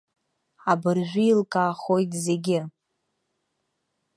[0.71, 2.59] Абыржәы еилкаахоит зегьы.